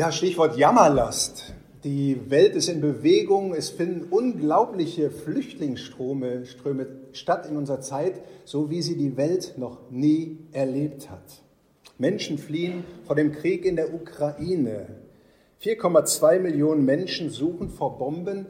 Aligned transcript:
Ja, 0.00 0.10
Stichwort 0.12 0.56
Jammerlast. 0.56 1.52
Die 1.84 2.30
Welt 2.30 2.54
ist 2.54 2.70
in 2.70 2.80
Bewegung, 2.80 3.52
es 3.52 3.68
finden 3.68 4.10
unglaubliche 4.10 5.10
Flüchtlingsströme 5.10 6.46
Ströme 6.46 6.86
statt 7.12 7.44
in 7.44 7.58
unserer 7.58 7.82
Zeit, 7.82 8.22
so 8.46 8.70
wie 8.70 8.80
sie 8.80 8.96
die 8.96 9.18
Welt 9.18 9.58
noch 9.58 9.90
nie 9.90 10.38
erlebt 10.52 11.10
hat. 11.10 11.42
Menschen 11.98 12.38
fliehen 12.38 12.82
vor 13.04 13.14
dem 13.14 13.30
Krieg 13.32 13.66
in 13.66 13.76
der 13.76 13.92
Ukraine. 13.92 14.86
4,2 15.62 16.38
Millionen 16.38 16.86
Menschen 16.86 17.28
suchen 17.28 17.68
vor 17.68 17.98
Bomben 17.98 18.46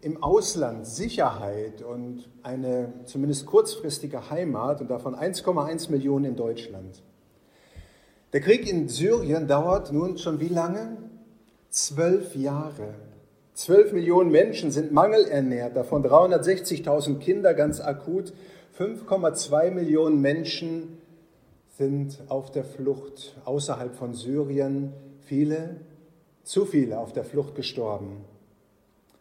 im 0.00 0.22
Ausland 0.22 0.86
Sicherheit 0.86 1.82
und 1.82 2.26
eine 2.42 2.90
zumindest 3.04 3.44
kurzfristige 3.44 4.30
Heimat 4.30 4.80
und 4.80 4.88
davon 4.88 5.14
1,1 5.14 5.90
Millionen 5.90 6.24
in 6.24 6.36
Deutschland. 6.36 7.02
Der 8.32 8.40
Krieg 8.40 8.68
in 8.68 8.88
Syrien 8.88 9.46
dauert 9.46 9.92
nun 9.92 10.18
schon 10.18 10.40
wie 10.40 10.48
lange? 10.48 10.96
Zwölf 11.70 12.34
Jahre. 12.34 12.94
Zwölf 13.54 13.92
Millionen 13.92 14.30
Menschen 14.30 14.70
sind 14.70 14.92
mangelernährt, 14.92 15.76
davon 15.76 16.04
360.000 16.04 17.18
Kinder 17.18 17.54
ganz 17.54 17.80
akut. 17.80 18.32
5,2 18.78 19.70
Millionen 19.70 20.20
Menschen 20.20 20.98
sind 21.78 22.18
auf 22.28 22.50
der 22.50 22.64
Flucht 22.64 23.36
außerhalb 23.44 23.94
von 23.94 24.12
Syrien. 24.12 24.92
Viele, 25.20 25.76
zu 26.42 26.66
viele 26.66 26.98
auf 26.98 27.12
der 27.12 27.24
Flucht 27.24 27.54
gestorben. 27.54 28.24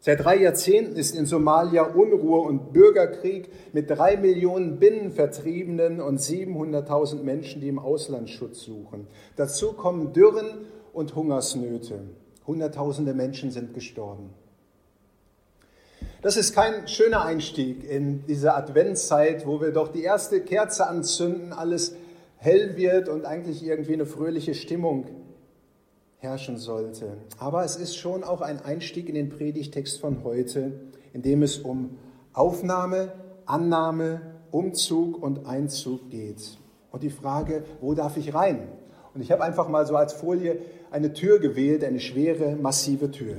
Seit 0.05 0.23
drei 0.23 0.37
Jahrzehnten 0.37 0.97
ist 0.97 1.15
in 1.15 1.25
Somalia 1.25 1.81
Unruhe 1.81 2.41
und 2.41 2.73
Bürgerkrieg 2.73 3.49
mit 3.73 3.89
drei 3.89 4.17
Millionen 4.17 4.77
Binnenvertriebenen 4.77 5.99
und 5.99 6.19
700.000 6.19 7.23
Menschen, 7.23 7.59
die 7.59 7.69
im 7.69 7.79
Ausland 7.79 8.29
Schutz 8.29 8.61
suchen. 8.61 9.07
Dazu 9.35 9.73
kommen 9.73 10.13
Dürren 10.13 10.67
und 10.93 11.15
Hungersnöte. 11.15 12.01
Hunderttausende 12.45 13.15
Menschen 13.15 13.49
sind 13.49 13.73
gestorben. 13.73 14.29
Das 16.21 16.37
ist 16.37 16.53
kein 16.53 16.87
schöner 16.87 17.25
Einstieg 17.25 17.83
in 17.89 18.27
diese 18.27 18.53
Adventszeit, 18.53 19.47
wo 19.47 19.59
wir 19.59 19.71
doch 19.71 19.87
die 19.87 20.03
erste 20.03 20.41
Kerze 20.41 20.85
anzünden, 20.85 21.51
alles 21.51 21.95
hell 22.37 22.77
wird 22.77 23.09
und 23.09 23.25
eigentlich 23.25 23.65
irgendwie 23.65 23.93
eine 23.93 24.05
fröhliche 24.05 24.53
Stimmung 24.53 25.07
herrschen 26.17 26.57
sollte. 26.57 27.17
Aber 27.39 27.63
es 27.63 27.75
ist 27.75 27.95
schon 27.95 28.23
auch 28.23 28.41
ein 28.41 28.59
Einstieg 28.59 29.09
in 29.09 29.15
den 29.15 29.29
Predigtext 29.29 29.99
von 29.99 30.23
heute, 30.23 30.79
in 31.13 31.21
dem 31.21 31.43
es 31.43 31.57
um 31.57 31.97
Aufnahme, 32.33 33.13
Annahme, 33.45 34.21
Umzug 34.51 35.21
und 35.21 35.45
Einzug 35.45 36.09
geht. 36.09 36.57
Und 36.91 37.03
die 37.03 37.09
Frage, 37.09 37.63
wo 37.81 37.93
darf 37.93 38.17
ich 38.17 38.33
rein? 38.33 38.67
Und 39.13 39.21
ich 39.21 39.31
habe 39.31 39.43
einfach 39.43 39.69
mal 39.69 39.85
so 39.85 39.95
als 39.95 40.13
Folie 40.13 40.59
eine 40.91 41.13
Tür 41.13 41.39
gewählt, 41.39 41.83
eine 41.83 41.99
schwere, 41.99 42.55
massive 42.55 43.11
Tür. 43.11 43.37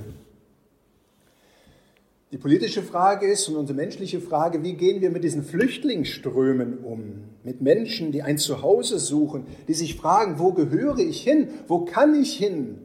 Die 2.31 2.37
politische 2.37 2.83
Frage 2.83 3.25
ist 3.25 3.47
und 3.47 3.55
unsere 3.55 3.77
menschliche 3.77 4.19
Frage, 4.19 4.61
wie 4.61 4.73
gehen 4.73 4.99
wir 4.99 5.11
mit 5.11 5.23
diesen 5.23 5.43
Flüchtlingsströmen 5.43 6.79
um? 6.79 7.23
Mit 7.43 7.61
Menschen, 7.61 8.11
die 8.11 8.21
ein 8.21 8.37
Zuhause 8.37 8.99
suchen, 8.99 9.45
die 9.69 9.73
sich 9.73 9.95
fragen, 9.95 10.37
wo 10.37 10.51
gehöre 10.51 10.99
ich 10.99 11.21
hin? 11.21 11.47
Wo 11.67 11.85
kann 11.85 12.19
ich 12.21 12.35
hin? 12.35 12.79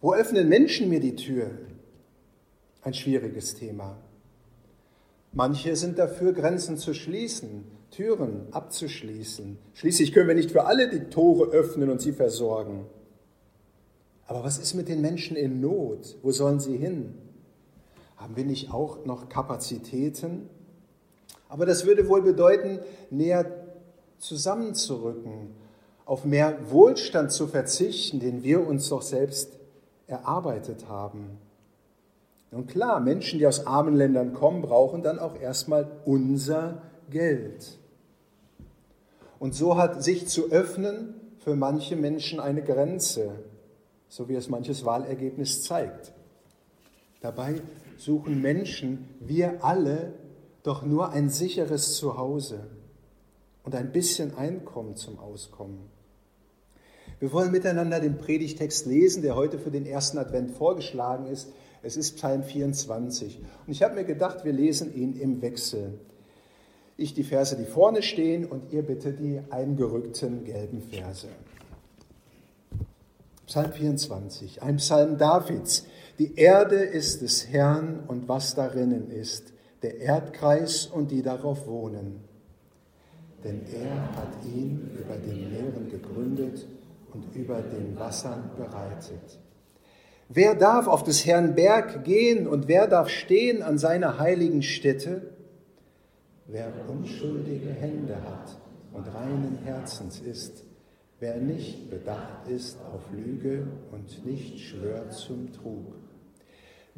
Wo 0.00 0.14
öffnen 0.14 0.48
Menschen 0.48 0.88
mir 0.88 1.00
die 1.00 1.16
Tür? 1.16 1.50
Ein 2.82 2.94
schwieriges 2.94 3.56
Thema. 3.56 3.98
Manche 5.32 5.74
sind 5.74 5.98
dafür, 5.98 6.32
Grenzen 6.32 6.76
zu 6.76 6.94
schließen, 6.94 7.64
Türen 7.90 8.46
abzuschließen. 8.52 9.58
Schließlich 9.74 10.12
können 10.12 10.28
wir 10.28 10.36
nicht 10.36 10.52
für 10.52 10.66
alle 10.66 10.88
die 10.88 11.10
Tore 11.10 11.50
öffnen 11.50 11.90
und 11.90 12.00
sie 12.00 12.12
versorgen. 12.12 12.86
Aber 14.26 14.44
was 14.44 14.58
ist 14.58 14.74
mit 14.74 14.88
den 14.88 15.00
Menschen 15.00 15.36
in 15.36 15.60
Not? 15.60 16.16
Wo 16.22 16.30
sollen 16.30 16.60
sie 16.60 16.76
hin? 16.76 17.14
Haben 18.18 18.36
wir 18.36 18.44
nicht 18.44 18.72
auch 18.72 19.04
noch 19.04 19.28
Kapazitäten? 19.28 20.50
Aber 21.48 21.64
das 21.64 21.86
würde 21.86 22.08
wohl 22.08 22.22
bedeuten, 22.22 22.80
näher 23.10 23.46
zusammenzurücken, 24.18 25.54
auf 26.04 26.24
mehr 26.24 26.58
Wohlstand 26.70 27.32
zu 27.32 27.46
verzichten, 27.46 28.20
den 28.20 28.42
wir 28.42 28.66
uns 28.66 28.88
doch 28.88 29.02
selbst 29.02 29.52
erarbeitet 30.06 30.88
haben. 30.88 31.38
Und 32.50 32.66
klar, 32.66 32.98
Menschen, 33.00 33.38
die 33.38 33.46
aus 33.46 33.66
armen 33.66 33.94
Ländern 33.94 34.32
kommen, 34.32 34.62
brauchen 34.62 35.02
dann 35.02 35.18
auch 35.18 35.38
erstmal 35.38 35.86
unser 36.04 36.82
Geld. 37.10 37.78
Und 39.38 39.54
so 39.54 39.76
hat 39.76 40.02
sich 40.02 40.26
zu 40.26 40.50
öffnen 40.50 41.14
für 41.38 41.54
manche 41.54 41.94
Menschen 41.94 42.40
eine 42.40 42.62
Grenze, 42.62 43.30
so 44.08 44.28
wie 44.28 44.34
es 44.34 44.48
manches 44.48 44.84
Wahlergebnis 44.84 45.62
zeigt. 45.62 46.12
Dabei 47.20 47.60
suchen 47.98 48.40
Menschen, 48.40 49.08
wir 49.20 49.64
alle, 49.64 50.14
doch 50.62 50.84
nur 50.84 51.10
ein 51.10 51.28
sicheres 51.28 51.96
Zuhause 51.96 52.68
und 53.64 53.74
ein 53.74 53.92
bisschen 53.92 54.36
Einkommen 54.36 54.96
zum 54.96 55.18
Auskommen. 55.18 55.80
Wir 57.20 57.32
wollen 57.32 57.50
miteinander 57.50 58.00
den 58.00 58.16
Predigtext 58.16 58.86
lesen, 58.86 59.22
der 59.22 59.34
heute 59.34 59.58
für 59.58 59.72
den 59.72 59.86
ersten 59.86 60.18
Advent 60.18 60.52
vorgeschlagen 60.52 61.26
ist. 61.26 61.48
Es 61.82 61.96
ist 61.96 62.16
Psalm 62.16 62.44
24. 62.44 63.40
Und 63.66 63.72
ich 63.72 63.82
habe 63.82 63.96
mir 63.96 64.04
gedacht, 64.04 64.44
wir 64.44 64.52
lesen 64.52 64.94
ihn 64.94 65.18
im 65.18 65.42
Wechsel. 65.42 65.98
Ich 66.96 67.14
die 67.14 67.24
Verse, 67.24 67.56
die 67.56 67.64
vorne 67.64 68.02
stehen, 68.02 68.44
und 68.44 68.72
ihr 68.72 68.82
bitte 68.82 69.12
die 69.12 69.40
eingerückten 69.50 70.44
gelben 70.44 70.82
Verse. 70.82 71.28
Psalm 73.48 73.72
24, 73.72 74.62
ein 74.62 74.76
Psalm 74.76 75.16
Davids. 75.16 75.86
Die 76.18 76.36
Erde 76.36 76.76
ist 76.76 77.22
des 77.22 77.48
Herrn 77.48 78.00
und 78.06 78.28
was 78.28 78.54
darinnen 78.54 79.10
ist, 79.10 79.54
der 79.80 80.00
Erdkreis 80.00 80.84
und 80.84 81.10
die 81.10 81.22
darauf 81.22 81.66
wohnen. 81.66 82.20
Denn 83.42 83.62
er 83.72 84.14
hat 84.14 84.44
ihn 84.44 84.90
über 85.00 85.16
den 85.16 85.50
Meeren 85.50 85.88
gegründet 85.90 86.66
und 87.14 87.34
über 87.34 87.62
den 87.62 87.98
Wassern 87.98 88.50
bereitet. 88.54 89.38
Wer 90.28 90.54
darf 90.54 90.86
auf 90.86 91.02
des 91.02 91.24
Herrn 91.24 91.54
Berg 91.54 92.04
gehen 92.04 92.46
und 92.46 92.68
wer 92.68 92.86
darf 92.86 93.08
stehen 93.08 93.62
an 93.62 93.78
seiner 93.78 94.18
heiligen 94.18 94.62
Stätte? 94.62 95.22
Wer 96.48 96.70
unschuldige 96.86 97.70
Hände 97.70 98.16
hat 98.16 98.58
und 98.92 99.06
reinen 99.06 99.58
Herzens 99.64 100.20
ist, 100.20 100.64
wer 101.20 101.36
nicht 101.36 101.90
bedacht 101.90 102.48
ist 102.48 102.78
auf 102.94 103.02
Lüge 103.12 103.66
und 103.92 104.24
nicht 104.24 104.58
schwört 104.60 105.12
zum 105.12 105.52
Trug 105.52 105.98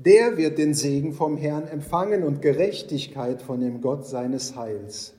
der 0.04 0.38
wird 0.38 0.56
den 0.56 0.72
Segen 0.72 1.12
vom 1.12 1.36
Herrn 1.36 1.68
empfangen 1.68 2.22
und 2.22 2.40
Gerechtigkeit 2.40 3.42
von 3.42 3.60
dem 3.60 3.82
Gott 3.82 4.06
seines 4.06 4.56
Heils. 4.56 5.12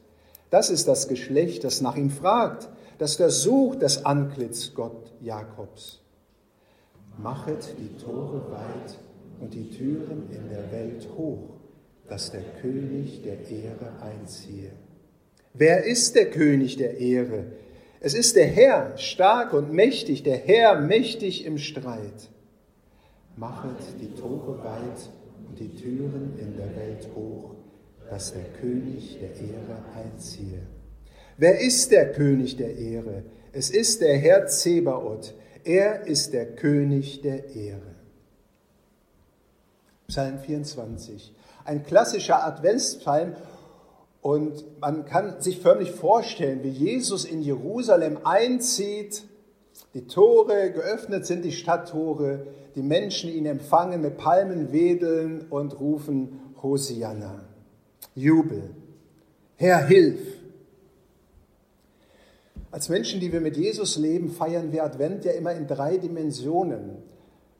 Das 0.49 0.71
ist 0.71 0.87
das 0.87 1.07
Geschlecht, 1.07 1.63
das 1.63 1.81
nach 1.81 1.95
ihm 1.95 2.09
fragt, 2.09 2.67
das 2.97 3.15
versucht 3.15 3.83
das 3.83 4.05
Antlitz 4.05 4.73
Gott 4.73 5.13
Jakobs. 5.21 5.99
Machet 7.21 7.75
die 7.77 7.95
Tore 8.03 8.41
weit 8.51 8.97
und 9.39 9.53
die 9.53 9.69
Türen 9.69 10.29
in 10.31 10.49
der 10.49 10.71
Welt 10.71 11.07
hoch, 11.15 11.57
dass 12.09 12.31
der 12.31 12.43
König 12.61 13.21
der 13.21 13.39
Ehre 13.51 14.01
einziehe. 14.01 14.71
Wer 15.53 15.83
ist 15.85 16.15
der 16.15 16.31
König 16.31 16.77
der 16.77 16.97
Ehre? 16.97 17.45
Es 18.03 18.15
ist 18.15 18.35
der 18.35 18.47
Herr, 18.47 18.97
stark 18.97 19.53
und 19.53 19.71
mächtig, 19.71 20.23
der 20.23 20.37
Herr 20.37 20.81
mächtig 20.81 21.45
im 21.45 21.59
Streit. 21.59 22.29
Machet 23.37 23.77
die 24.01 24.11
Tore 24.19 24.57
weit 24.63 25.09
und 25.47 25.59
die 25.59 25.75
Türen 25.75 26.33
in 26.39 26.57
der 26.57 26.75
Welt 26.75 27.07
hoch, 27.15 27.51
dass 28.09 28.33
der 28.33 28.45
König 28.59 29.19
der 29.21 29.29
Ehre 29.29 29.85
einziehe. 29.95 30.63
Wer 31.37 31.59
ist 31.59 31.91
der 31.91 32.11
König 32.11 32.57
der 32.57 32.75
Ehre? 32.75 33.23
Es 33.53 33.69
ist 33.69 34.01
der 34.01 34.17
Herr 34.17 34.47
Zebaoth. 34.47 35.35
Er 35.63 36.07
ist 36.07 36.33
der 36.33 36.55
König 36.55 37.21
der 37.21 37.53
Ehre. 37.55 37.95
Psalm 40.07 40.39
24. 40.39 41.35
Ein 41.65 41.83
klassischer 41.83 42.43
Adventspsalm 42.43 43.35
und 44.21 44.63
man 44.79 45.05
kann 45.05 45.41
sich 45.41 45.59
förmlich 45.59 45.91
vorstellen, 45.91 46.63
wie 46.63 46.69
Jesus 46.69 47.25
in 47.25 47.41
Jerusalem 47.41 48.19
einzieht, 48.23 49.23
die 49.93 50.05
Tore 50.07 50.71
geöffnet 50.71 51.25
sind, 51.25 51.43
die 51.43 51.51
Stadttore, 51.51 52.45
die 52.75 52.83
Menschen 52.83 53.31
ihn 53.31 53.45
empfangen 53.45 54.01
mit 54.01 54.17
Palmen 54.17 54.71
wedeln 54.71 55.47
und 55.49 55.79
rufen 55.79 56.39
Hosianna. 56.61 57.43
Jubel. 58.15 58.69
Herr, 59.55 59.85
hilf. 59.85 60.19
Als 62.69 62.87
Menschen, 62.87 63.19
die 63.19 63.33
wir 63.33 63.41
mit 63.41 63.57
Jesus 63.57 63.97
leben, 63.97 64.29
feiern 64.29 64.71
wir 64.71 64.83
Advent 64.83 65.25
ja 65.25 65.33
immer 65.33 65.51
in 65.51 65.67
drei 65.67 65.97
Dimensionen. 65.97 67.03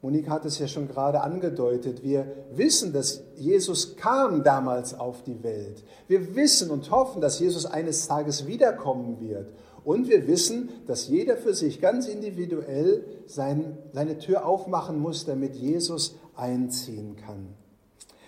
Monique 0.02 0.28
hat 0.28 0.44
es 0.44 0.58
ja 0.58 0.66
schon 0.66 0.88
gerade 0.88 1.20
angedeutet. 1.20 2.02
Wir 2.02 2.26
wissen, 2.52 2.92
dass 2.92 3.22
Jesus 3.36 3.96
kam 3.96 4.42
damals 4.42 4.98
auf 4.98 5.22
die 5.22 5.44
Welt. 5.44 5.84
Wir 6.08 6.34
wissen 6.34 6.70
und 6.70 6.90
hoffen, 6.90 7.20
dass 7.20 7.38
Jesus 7.38 7.66
eines 7.66 8.08
Tages 8.08 8.48
wiederkommen 8.48 9.20
wird. 9.20 9.52
Und 9.84 10.08
wir 10.08 10.26
wissen, 10.26 10.70
dass 10.88 11.06
jeder 11.06 11.36
für 11.36 11.54
sich 11.54 11.80
ganz 11.80 12.08
individuell 12.08 13.04
sein, 13.26 13.78
seine 13.92 14.18
Tür 14.18 14.44
aufmachen 14.44 14.98
muss, 14.98 15.24
damit 15.24 15.54
Jesus 15.54 16.16
einziehen 16.34 17.14
kann. 17.14 17.54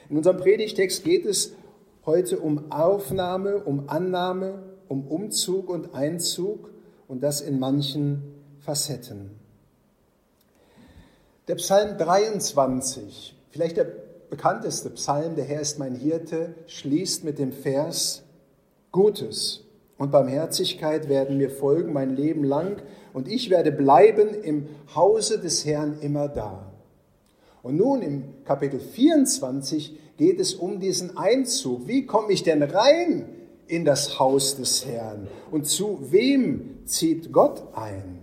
In 0.09 0.17
unserem 0.17 0.37
Predigtext 0.37 1.03
geht 1.03 1.27
es 1.27 1.55
heute 2.07 2.39
um 2.39 2.71
Aufnahme, 2.71 3.65
um 3.65 3.89
Annahme, 3.89 4.63
um 4.87 5.09
Umzug 5.09 5.69
und 5.71 5.93
Einzug 5.93 6.71
und 7.09 7.25
das 7.25 7.41
in 7.41 7.59
manchen 7.59 8.23
Facetten. 8.61 9.44
Der 11.47 11.57
Psalm 11.57 11.99
23, 11.99 13.37
vielleicht 13.51 13.77
der 13.77 13.87
bekannteste 14.31 14.89
Psalm, 14.89 15.37
der 15.37 15.45
Herr 15.45 15.61
ist 15.61 15.79
mein 15.79 15.95
Hirte, 15.95 16.55
schließt 16.67 17.23
mit 17.23 17.39
dem 17.39 17.53
Vers 17.53 18.23
Gutes 18.93 19.63
und 19.99 20.11
Barmherzigkeit 20.11 21.11
werden 21.11 21.37
mir 21.37 21.51
folgen 21.51 21.93
mein 21.93 22.17
Leben 22.17 22.45
lang 22.45 22.81
und 23.13 23.29
ich 23.29 23.51
werde 23.51 23.73
bleiben 23.73 24.29
im 24.33 24.69
Hause 24.95 25.39
des 25.39 25.67
Herrn 25.67 25.99
immer 26.01 26.29
da. 26.29 26.73
Und 27.63 27.77
nun 27.77 28.01
im 28.01 28.25
Kapitel 28.47 28.81
24 28.81 29.99
geht 30.17 30.41
es 30.41 30.55
um 30.55 30.81
diesen 30.81 31.19
Einzug. 31.19 31.87
Wie 31.87 32.07
komme 32.07 32.33
ich 32.33 32.43
denn 32.43 32.63
rein 32.63 33.29
in 33.67 33.85
das 33.85 34.19
Haus 34.19 34.57
des 34.57 34.87
Herrn? 34.87 35.29
Und 35.51 35.67
zu 35.67 36.11
wem 36.11 36.87
zieht 36.87 37.33
Gott 37.35 37.65
ein? 37.75 38.21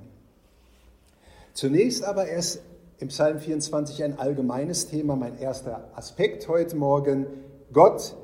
Zunächst 1.54 2.04
aber 2.04 2.28
erst 2.28 2.62
im 3.02 3.08
Psalm 3.08 3.40
24 3.40 4.04
ein 4.04 4.20
allgemeines 4.20 4.88
Thema, 4.88 5.16
mein 5.16 5.40
erster 5.40 5.90
Aspekt 5.96 6.48
heute 6.48 6.76
Morgen, 6.76 7.26
Gott 7.74 8.16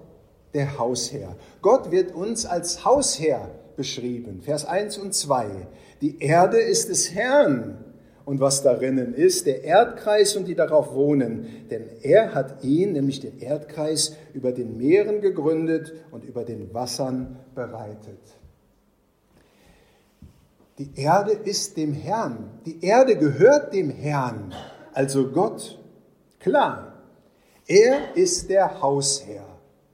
der 0.54 0.78
Hausherr. 0.78 1.36
Gott 1.64 1.90
wird 1.90 2.14
uns 2.14 2.46
als 2.46 2.86
Hausherr 2.86 3.50
beschrieben. 3.76 4.42
Vers 4.44 4.66
1 4.66 5.00
und 5.00 5.16
2. 5.16 5.48
Die 6.02 6.20
Erde 6.20 6.60
ist 6.60 6.90
des 6.90 7.16
Herrn 7.16 7.84
und 8.24 8.40
was 8.40 8.62
darinnen 8.62 9.16
ist, 9.16 9.48
der 9.48 9.64
Erdkreis 9.64 10.36
und 10.36 10.48
die 10.48 10.56
darauf 10.56 10.94
wohnen. 10.94 11.48
Denn 11.72 11.86
er 12.04 12.36
hat 12.36 12.64
ihn, 12.64 12.94
nämlich 12.94 13.20
den 13.20 13.40
Erdkreis, 13.40 14.16
über 14.36 14.52
den 14.52 14.78
Meeren 14.78 15.22
gegründet 15.22 15.92
und 16.12 16.24
über 16.24 16.44
den 16.44 16.72
Wassern 16.76 17.40
bereitet. 17.56 18.20
Die 20.78 20.92
Erde 20.96 21.32
ist 21.32 21.76
dem 21.76 21.94
Herrn. 21.94 22.52
Die 22.66 22.84
Erde 22.84 23.18
gehört 23.18 23.74
dem 23.74 23.90
Herrn, 23.90 24.54
also 24.94 25.28
Gott. 25.30 25.80
Klar, 26.40 26.94
er 27.66 28.16
ist 28.16 28.50
der 28.50 28.82
Hausherr 28.82 29.48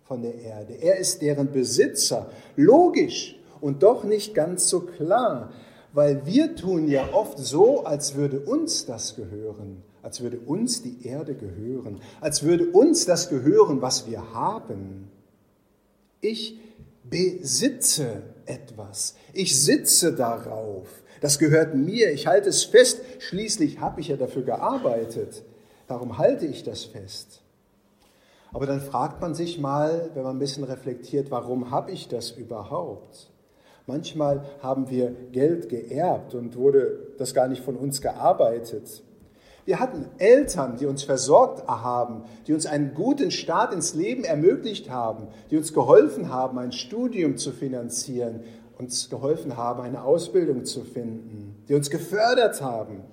von 0.03 0.21
der 0.21 0.35
Erde. 0.35 0.73
Er 0.73 0.97
ist 0.97 1.21
deren 1.21 1.51
Besitzer. 1.51 2.29
Logisch 2.57 3.39
und 3.61 3.81
doch 3.81 4.03
nicht 4.03 4.33
ganz 4.33 4.67
so 4.67 4.81
klar, 4.81 5.51
weil 5.93 6.25
wir 6.25 6.55
tun 6.55 6.89
ja 6.89 7.13
oft 7.13 7.37
so, 7.37 7.85
als 7.85 8.15
würde 8.15 8.41
uns 8.41 8.85
das 8.85 9.15
gehören, 9.15 9.83
als 10.01 10.21
würde 10.21 10.39
uns 10.39 10.81
die 10.81 11.07
Erde 11.07 11.33
gehören, 11.33 12.01
als 12.19 12.43
würde 12.43 12.69
uns 12.71 13.05
das 13.05 13.29
gehören, 13.29 13.81
was 13.81 14.05
wir 14.09 14.33
haben. 14.33 15.09
Ich 16.19 16.59
besitze 17.09 18.23
etwas. 18.45 19.15
Ich 19.33 19.59
sitze 19.61 20.13
darauf. 20.13 20.87
Das 21.21 21.39
gehört 21.39 21.75
mir. 21.75 22.11
Ich 22.11 22.27
halte 22.27 22.49
es 22.49 22.63
fest. 22.63 23.01
Schließlich 23.19 23.79
habe 23.79 24.01
ich 24.01 24.09
ja 24.09 24.17
dafür 24.17 24.43
gearbeitet. 24.43 25.43
Darum 25.87 26.17
halte 26.17 26.45
ich 26.45 26.63
das 26.63 26.83
fest. 26.83 27.41
Aber 28.51 28.65
dann 28.65 28.81
fragt 28.81 29.19
man 29.21 29.33
sich 29.33 29.57
mal, 29.59 30.11
wenn 30.13 30.23
man 30.23 30.35
ein 30.35 30.39
bisschen 30.39 30.63
reflektiert, 30.63 31.31
warum 31.31 31.71
habe 31.71 31.91
ich 31.91 32.07
das 32.07 32.31
überhaupt? 32.31 33.31
Manchmal 33.87 34.45
haben 34.61 34.89
wir 34.89 35.13
Geld 35.31 35.69
geerbt 35.69 36.35
und 36.35 36.55
wurde 36.55 37.13
das 37.17 37.33
gar 37.33 37.47
nicht 37.47 37.63
von 37.63 37.75
uns 37.75 38.01
gearbeitet. 38.01 39.03
Wir 39.65 39.79
hatten 39.79 40.07
Eltern, 40.17 40.75
die 40.77 40.85
uns 40.85 41.03
versorgt 41.03 41.67
haben, 41.67 42.23
die 42.47 42.53
uns 42.53 42.65
einen 42.65 42.93
guten 42.93 43.31
Start 43.31 43.73
ins 43.73 43.93
Leben 43.93 44.25
ermöglicht 44.25 44.89
haben, 44.89 45.27
die 45.51 45.57
uns 45.57 45.73
geholfen 45.73 46.29
haben, 46.29 46.57
ein 46.59 46.73
Studium 46.73 47.37
zu 47.37 47.51
finanzieren, 47.51 48.41
uns 48.77 49.09
geholfen 49.09 49.55
haben, 49.55 49.81
eine 49.81 50.03
Ausbildung 50.03 50.65
zu 50.65 50.81
finden, 50.81 51.63
die 51.69 51.75
uns 51.75 51.89
gefördert 51.89 52.61
haben. 52.61 53.03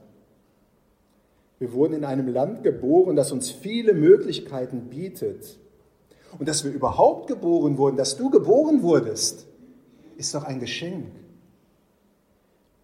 Wir 1.61 1.73
wurden 1.73 1.93
in 1.93 2.05
einem 2.05 2.27
Land 2.27 2.65
geboren, 2.65 3.15
das 3.15 3.31
uns 3.31 3.51
viele 3.51 3.93
Möglichkeiten 3.93 4.89
bietet. 4.89 5.59
Und 6.39 6.49
dass 6.49 6.65
wir 6.65 6.73
überhaupt 6.73 7.27
geboren 7.27 7.77
wurden, 7.77 7.97
dass 7.97 8.17
du 8.17 8.31
geboren 8.31 8.83
wurdest, 8.83 9.47
ist 10.17 10.35
doch 10.35 10.45
ein 10.45 10.59
Geschenk. 10.59 11.07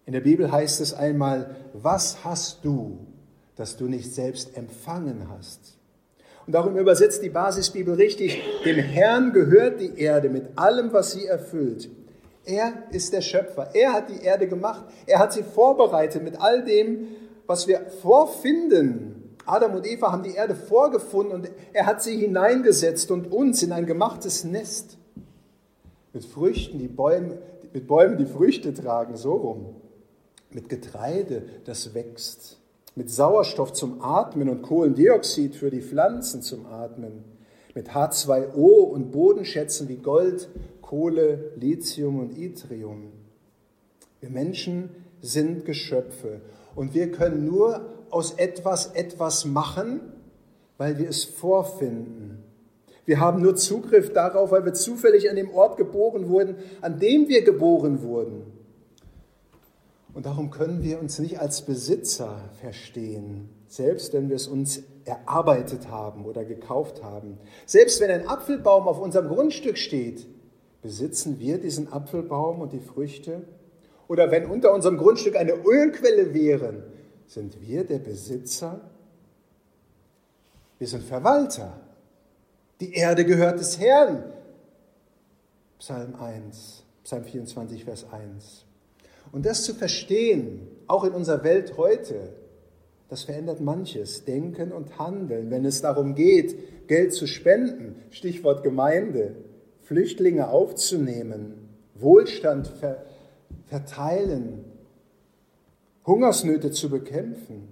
In 0.05 0.13
der 0.13 0.21
Bibel 0.21 0.51
heißt 0.51 0.79
es 0.79 0.93
einmal, 0.93 1.55
was 1.73 2.23
hast 2.23 2.63
du, 2.63 2.99
das 3.57 3.77
du 3.77 3.85
nicht 3.85 4.13
selbst 4.13 4.55
empfangen 4.55 5.27
hast? 5.29 5.77
Und 6.45 6.53
darum 6.53 6.77
übersetzt 6.77 7.21
die 7.23 7.29
Basisbibel 7.29 7.95
richtig, 7.95 8.41
dem 8.63 8.77
Herrn 8.77 9.33
gehört 9.33 9.81
die 9.81 9.99
Erde 9.99 10.29
mit 10.29 10.57
allem, 10.57 10.93
was 10.93 11.11
sie 11.11 11.25
erfüllt. 11.25 11.89
Er 12.45 12.71
ist 12.91 13.11
der 13.11 13.19
Schöpfer. 13.19 13.71
Er 13.73 13.91
hat 13.91 14.09
die 14.09 14.23
Erde 14.23 14.47
gemacht. 14.47 14.85
Er 15.05 15.19
hat 15.19 15.33
sie 15.33 15.43
vorbereitet 15.43 16.23
mit 16.23 16.39
all 16.39 16.63
dem, 16.63 17.09
was 17.45 17.67
wir 17.67 17.81
vorfinden. 18.01 19.35
Adam 19.45 19.75
und 19.75 19.85
Eva 19.85 20.11
haben 20.13 20.23
die 20.23 20.35
Erde 20.35 20.55
vorgefunden 20.55 21.33
und 21.33 21.49
er 21.73 21.85
hat 21.85 22.01
sie 22.01 22.17
hineingesetzt 22.17 23.11
und 23.11 23.31
uns 23.31 23.63
in 23.63 23.73
ein 23.73 23.85
gemachtes 23.85 24.45
Nest 24.45 24.97
mit 26.13 26.25
Früchten, 26.25 26.79
die 26.79 26.87
Bäume, 26.87 27.37
mit 27.73 27.87
Bäumen, 27.87 28.17
die 28.17 28.25
Früchte 28.25 28.73
tragen, 28.73 29.15
so 29.17 29.35
rum. 29.35 29.75
Mit 30.51 30.69
Getreide, 30.69 31.43
das 31.65 31.93
wächst. 31.93 32.57
Mit 32.97 33.11
Sauerstoff 33.11 33.73
zum 33.73 34.01
Atmen 34.01 34.49
und 34.49 34.63
Kohlendioxid 34.63 35.53
für 35.53 35.69
die 35.69 35.83
Pflanzen 35.83 36.41
zum 36.41 36.65
Atmen. 36.65 37.23
Mit 37.75 37.91
H2O 37.91 38.89
und 38.89 39.11
Bodenschätzen 39.11 39.87
wie 39.87 39.97
Gold, 39.97 40.49
Kohle, 40.81 41.51
Lithium 41.57 42.19
und 42.19 42.35
Yttrium. 42.35 43.11
Wir 44.19 44.31
Menschen 44.31 44.89
sind 45.21 45.63
Geschöpfe 45.63 46.41
und 46.73 46.95
wir 46.95 47.11
können 47.11 47.45
nur 47.45 47.85
aus 48.09 48.31
etwas 48.31 48.87
etwas 48.87 49.45
machen, 49.45 50.01
weil 50.79 50.97
wir 50.97 51.07
es 51.07 51.23
vorfinden. 51.23 52.39
Wir 53.05 53.19
haben 53.19 53.43
nur 53.43 53.55
Zugriff 53.55 54.11
darauf, 54.11 54.49
weil 54.49 54.65
wir 54.65 54.73
zufällig 54.73 55.29
an 55.29 55.35
dem 55.35 55.51
Ort 55.51 55.77
geboren 55.77 56.29
wurden, 56.29 56.55
an 56.81 56.97
dem 56.99 57.27
wir 57.27 57.43
geboren 57.43 58.01
wurden. 58.01 58.56
Und 60.17 60.25
darum 60.25 60.49
können 60.49 60.81
wir 60.81 60.99
uns 60.99 61.19
nicht 61.19 61.39
als 61.39 61.61
Besitzer 61.61 62.39
verstehen, 62.59 63.49
selbst 63.67 64.13
wenn 64.13 64.29
wir 64.29 64.35
es 64.35 64.47
uns 64.47 64.81
erarbeitet 65.05 65.91
haben 65.91 66.25
oder 66.25 66.43
gekauft 66.43 67.03
haben. 67.03 67.37
Selbst 67.67 68.01
wenn 68.01 68.09
ein 68.09 68.27
Apfelbaum 68.27 68.87
auf 68.87 68.99
unserem 68.99 69.27
Grundstück 69.27 69.77
steht, 69.77 70.25
besitzen 70.81 71.37
wir 71.37 71.59
diesen 71.59 71.93
Apfelbaum 71.93 72.61
und 72.61 72.73
die 72.73 72.79
Früchte? 72.79 73.43
Oder 74.07 74.31
wenn 74.31 74.47
unter 74.47 74.73
unserem 74.73 74.97
Grundstück 74.97 75.35
eine 75.35 75.53
Ölquelle 75.53 76.33
wäre, 76.33 76.85
sind 77.27 77.61
wir 77.61 77.83
der 77.83 77.99
Besitzer? 77.99 78.81
Wir 80.79 80.87
sind 80.87 81.03
Verwalter. 81.03 81.79
Die 82.79 82.93
Erde 82.93 83.23
gehört 83.23 83.59
des 83.59 83.79
Herrn. 83.79 84.23
Psalm 85.77 86.15
1, 86.15 86.83
Psalm 87.03 87.23
24, 87.23 87.85
Vers 87.85 88.07
1. 88.11 88.66
Und 89.31 89.45
das 89.45 89.63
zu 89.63 89.73
verstehen, 89.73 90.67
auch 90.87 91.03
in 91.03 91.13
unserer 91.13 91.43
Welt 91.43 91.77
heute, 91.77 92.33
das 93.09 93.23
verändert 93.23 93.61
manches, 93.61 94.25
Denken 94.25 94.71
und 94.71 94.99
Handeln, 94.99 95.49
wenn 95.49 95.65
es 95.65 95.81
darum 95.81 96.15
geht, 96.15 96.87
Geld 96.87 97.13
zu 97.13 97.27
spenden, 97.27 97.95
Stichwort 98.09 98.63
Gemeinde, 98.63 99.35
Flüchtlinge 99.83 100.49
aufzunehmen, 100.49 101.69
Wohlstand 101.95 102.67
ver 102.67 103.03
verteilen, 103.67 104.63
Hungersnöte 106.05 106.71
zu 106.71 106.89
bekämpfen. 106.89 107.67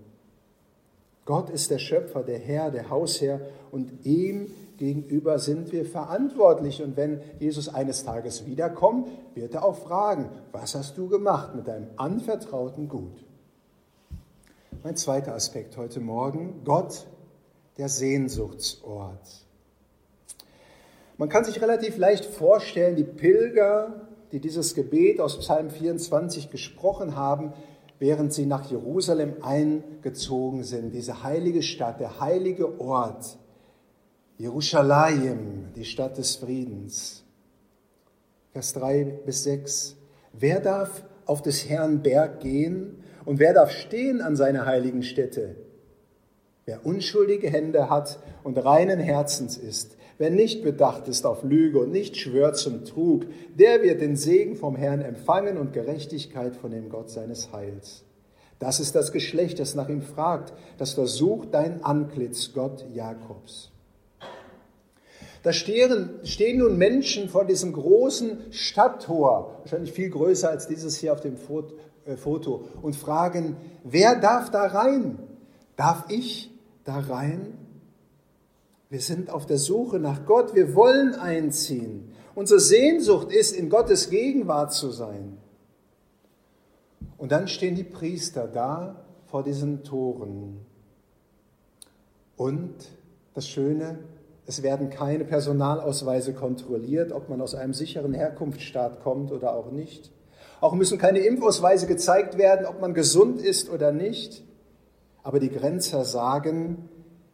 Gott 1.23 1.49
ist 1.49 1.71
der 1.71 1.79
Schöpfer, 1.79 2.21
der 2.21 2.37
Herr, 2.37 2.69
der 2.69 2.89
Hausherr 2.89 3.41
und 3.71 4.05
ihm 4.05 4.47
gegenüber 4.77 5.39
sind 5.39 5.71
wir 5.71 5.85
verantwortlich. 5.85 6.81
Und 6.81 6.97
wenn 6.97 7.21
Jesus 7.39 7.69
eines 7.69 8.03
Tages 8.03 8.45
wiederkommt, 8.45 9.09
wird 9.33 9.53
er 9.53 9.65
auch 9.65 9.77
fragen, 9.77 10.29
was 10.51 10.75
hast 10.75 10.97
du 10.97 11.07
gemacht 11.07 11.55
mit 11.55 11.67
deinem 11.67 11.87
anvertrauten 11.97 12.87
Gut? 12.87 13.25
Mein 14.83 14.95
zweiter 14.95 15.33
Aspekt 15.33 15.77
heute 15.77 15.99
Morgen, 15.99 16.61
Gott, 16.63 17.07
der 17.77 17.89
Sehnsuchtsort. 17.89 19.45
Man 21.17 21.29
kann 21.29 21.45
sich 21.45 21.61
relativ 21.61 21.97
leicht 21.97 22.25
vorstellen, 22.25 22.95
die 22.95 23.03
Pilger, 23.03 24.09
die 24.31 24.39
dieses 24.39 24.75
Gebet 24.75 25.21
aus 25.21 25.39
Psalm 25.39 25.69
24 25.69 26.49
gesprochen 26.49 27.15
haben, 27.15 27.53
während 27.99 28.33
sie 28.33 28.45
nach 28.45 28.69
Jerusalem 28.69 29.35
eingezogen 29.41 30.63
sind, 30.63 30.93
diese 30.93 31.23
heilige 31.23 31.63
Stadt, 31.63 31.99
der 31.99 32.19
heilige 32.19 32.79
Ort, 32.79 33.37
Jerusalem, 34.37 35.69
die 35.77 35.85
Stadt 35.85 36.17
des 36.17 36.35
Friedens. 36.35 37.23
Vers 38.51 38.73
3 38.73 39.05
bis 39.25 39.45
6. 39.45 39.95
Wer 40.33 40.59
darf 40.59 41.05
auf 41.25 41.41
des 41.41 41.69
Herrn 41.69 42.01
Berg 42.01 42.41
gehen 42.41 43.01
und 43.23 43.39
wer 43.39 43.53
darf 43.53 43.71
stehen 43.71 44.19
an 44.19 44.35
seiner 44.35 44.65
heiligen 44.65 45.03
Stätte? 45.03 45.55
Wer 46.65 46.85
unschuldige 46.85 47.49
Hände 47.49 47.89
hat 47.89 48.19
und 48.43 48.57
reinen 48.57 48.99
Herzens 48.99 49.55
ist, 49.55 49.95
wer 50.17 50.31
nicht 50.31 50.63
bedacht 50.63 51.07
ist 51.07 51.25
auf 51.25 51.43
Lüge 51.43 51.79
und 51.79 51.91
nicht 51.91 52.17
schwört 52.17 52.57
zum 52.57 52.83
Trug, 52.83 53.27
der 53.57 53.83
wird 53.83 54.01
den 54.01 54.17
Segen 54.17 54.57
vom 54.57 54.75
Herrn 54.75 54.99
empfangen 54.99 55.57
und 55.57 55.71
Gerechtigkeit 55.71 56.57
von 56.57 56.71
dem 56.71 56.89
Gott 56.89 57.09
seines 57.09 57.53
Heils. 57.53 58.03
Das 58.59 58.81
ist 58.81 58.95
das 58.95 59.13
Geschlecht, 59.13 59.59
das 59.59 59.75
nach 59.75 59.87
ihm 59.87 60.01
fragt, 60.01 60.51
das 60.77 60.91
versucht 60.91 61.53
dein 61.53 61.85
Antlitz, 61.85 62.51
Gott 62.53 62.85
Jakobs. 62.93 63.71
Da 65.45 65.53
stehen, 65.53 66.09
stehen 66.23 66.57
nun 66.57 66.75
Menschen 66.75 67.29
vor 67.29 67.45
diesem 67.45 67.71
großen 67.71 68.51
Stadttor, 68.51 69.59
wahrscheinlich 69.59 69.91
viel 69.91 70.09
größer 70.09 70.49
als 70.49 70.67
dieses 70.67 70.95
hier 70.95 71.13
auf 71.13 71.21
dem 71.21 71.35
äh, 72.05 72.17
Foto, 72.17 72.65
und 72.81 72.95
fragen, 72.95 73.55
wer 73.83 74.15
darf 74.19 74.49
da 74.49 74.65
rein? 74.65 75.19
Darf 75.75 76.05
ich 76.09 76.49
da 76.83 76.97
rein? 76.97 77.53
Wir 78.89 78.99
sind 78.99 79.29
auf 79.29 79.45
der 79.45 79.59
Suche 79.59 79.99
nach 79.99 80.25
Gott, 80.25 80.55
wir 80.55 80.73
wollen 80.73 81.13
einziehen. 81.13 82.11
Unsere 82.33 82.59
Sehnsucht 82.59 83.31
ist, 83.31 83.51
in 83.51 83.69
Gottes 83.69 84.09
Gegenwart 84.09 84.73
zu 84.73 84.89
sein. 84.89 85.37
Und 87.19 87.31
dann 87.31 87.47
stehen 87.47 87.75
die 87.75 87.83
Priester 87.83 88.47
da 88.47 89.05
vor 89.27 89.43
diesen 89.43 89.83
Toren. 89.83 90.65
Und 92.35 92.73
das 93.35 93.47
Schöne, 93.47 93.99
es 94.47 94.61
werden 94.61 94.89
keine 94.89 95.25
Personalausweise 95.25 96.33
kontrolliert, 96.33 97.11
ob 97.11 97.29
man 97.29 97.41
aus 97.41 97.55
einem 97.55 97.73
sicheren 97.73 98.13
Herkunftsstaat 98.13 99.01
kommt 99.01 99.31
oder 99.31 99.55
auch 99.55 99.71
nicht. 99.71 100.11
Auch 100.61 100.73
müssen 100.73 100.97
keine 100.97 101.19
Impfausweise 101.19 101.87
gezeigt 101.87 102.37
werden, 102.37 102.65
ob 102.65 102.79
man 102.79 102.93
gesund 102.93 103.41
ist 103.41 103.69
oder 103.69 103.91
nicht. 103.91 104.43
Aber 105.23 105.39
die 105.39 105.49
Grenzer 105.49 106.05
sagen, 106.05 106.89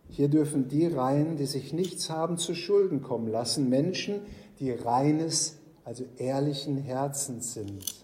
hier 0.07 0.29
dürfen 0.29 0.67
die 0.67 0.87
rein, 0.87 1.37
die 1.37 1.45
sich 1.45 1.73
nichts 1.73 2.09
haben 2.09 2.37
zu 2.37 2.55
Schulden 2.55 3.01
kommen 3.01 3.27
lassen, 3.27 3.69
Menschen, 3.69 4.21
die 4.59 4.71
reines, 4.71 5.57
also 5.83 6.05
ehrlichen 6.17 6.77
Herzens 6.77 7.53
sind. 7.53 8.00